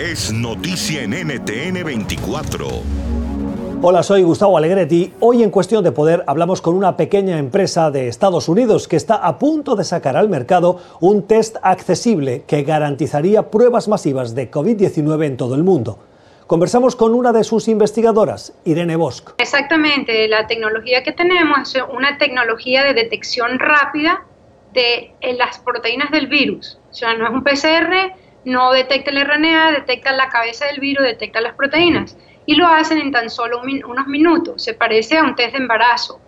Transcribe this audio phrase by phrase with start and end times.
[0.00, 2.66] Es noticia en NTN 24.
[3.82, 5.12] Hola, soy Gustavo Alegretti.
[5.20, 9.16] Hoy en Cuestión de Poder hablamos con una pequeña empresa de Estados Unidos que está
[9.16, 15.26] a punto de sacar al mercado un test accesible que garantizaría pruebas masivas de COVID-19
[15.26, 15.98] en todo el mundo.
[16.46, 19.34] Conversamos con una de sus investigadoras, Irene Bosch.
[19.36, 24.24] Exactamente, la tecnología que tenemos es una tecnología de detección rápida
[24.72, 26.78] de eh, las proteínas del virus.
[26.90, 28.14] O sea, no es un PCR,
[28.44, 32.16] no detecta el RNA, detecta la cabeza del virus, detecta las proteínas.
[32.46, 34.64] Y lo hacen en tan solo unos minutos.
[34.64, 36.20] Se parece a un test de embarazo.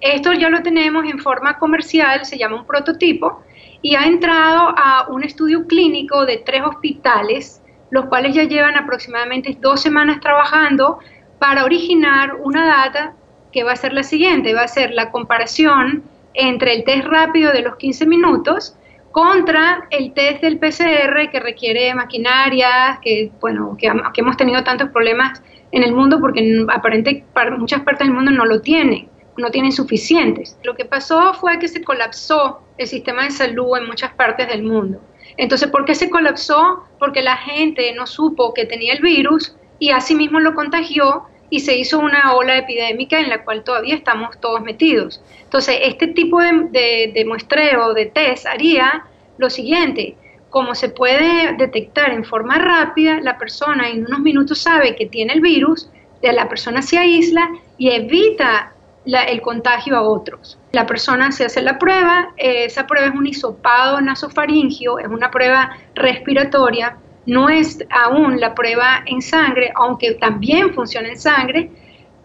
[0.00, 3.42] Esto ya lo tenemos en forma comercial, se llama un prototipo,
[3.82, 9.56] y ha entrado a un estudio clínico de tres hospitales, los cuales ya llevan aproximadamente
[9.60, 10.98] dos semanas trabajando
[11.38, 13.14] para originar una data
[13.52, 17.52] que va a ser la siguiente, va a ser la comparación entre el test rápido
[17.52, 18.76] de los 15 minutos
[19.10, 25.42] contra el test del PCR que requiere maquinaria, que, bueno, que, hemos tenido tantos problemas
[25.72, 27.26] en el mundo porque aparentemente
[27.58, 30.58] muchas partes del mundo no lo tienen, no tienen suficientes.
[30.62, 34.62] Lo que pasó fue que se colapsó el sistema de salud en muchas partes del
[34.62, 35.00] mundo.
[35.36, 36.84] Entonces, ¿por qué se colapsó?
[36.98, 41.76] Porque la gente no supo que tenía el virus y asimismo lo contagió y se
[41.76, 45.20] hizo una ola epidémica en la cual todavía estamos todos metidos.
[45.42, 49.04] Entonces, este tipo de, muestreo, de test, haría
[49.36, 50.16] lo siguiente,
[50.48, 55.32] como se puede detectar en forma rápida, la persona en unos minutos sabe que tiene
[55.32, 55.90] el virus,
[56.22, 57.48] la persona se aísla
[57.78, 58.72] y evita
[59.04, 60.58] el contagio a otros.
[60.72, 65.76] La persona se hace la prueba, esa prueba es un hisopado nasofaringio, es una prueba
[65.94, 66.96] respiratoria,
[67.30, 71.70] no es aún la prueba en sangre, aunque también funciona en sangre,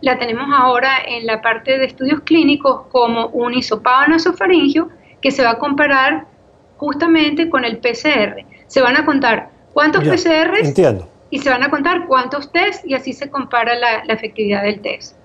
[0.01, 4.89] la tenemos ahora en la parte de estudios clínicos como un hisopado nasofaringio
[5.21, 6.25] que se va a comparar
[6.77, 8.45] justamente con el PCR.
[8.65, 10.73] Se van a contar cuántos PCRs
[11.29, 14.81] y se van a contar cuántos test y así se compara la, la efectividad del
[14.81, 15.15] test.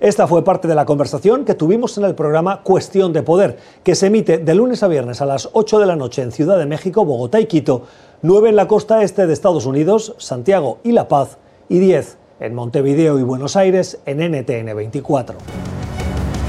[0.00, 3.94] Esta fue parte de la conversación que tuvimos en el programa Cuestión de Poder, que
[3.94, 6.64] se emite de lunes a viernes a las 8 de la noche en Ciudad de
[6.64, 7.82] México, Bogotá y Quito
[8.22, 11.36] 9 en la costa este de Estados Unidos, Santiago y La Paz,
[11.68, 15.36] y 10 en Montevideo y Buenos Aires en NTN 24.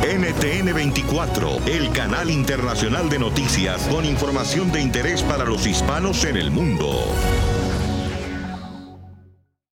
[0.02, 6.38] NTN 24, el canal internacional de noticias con información de interés para los hispanos en
[6.38, 6.88] el mundo.